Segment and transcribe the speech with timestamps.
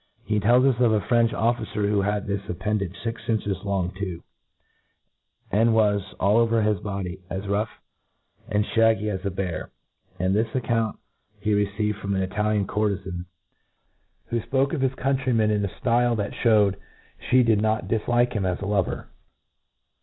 [0.25, 4.23] He telk us of a French officer who had this appendage fix inches long too,
[5.51, 7.69] and was, all over his body^ as rough
[8.49, 9.69] and fliaggy as a bear;
[10.17, 10.97] and this account
[11.39, 13.25] he received from an Italian courtcfan,
[14.29, 14.91] who Ipokc of P R E F A C £• 19 of his
[15.39, 16.77] countrymeh in a ftile that (hewed
[17.29, 19.07] (he did not diflike him as a lover.